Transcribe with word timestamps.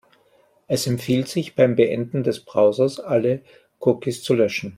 Es 0.67 0.87
empfiehlt 0.87 1.27
sich, 1.27 1.53
beim 1.53 1.75
Beenden 1.75 2.23
des 2.23 2.43
Browsers 2.43 2.99
alle 2.99 3.43
Cookies 3.79 4.23
zu 4.23 4.33
löschen. 4.33 4.69